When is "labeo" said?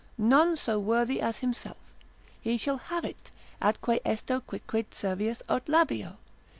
5.69-6.17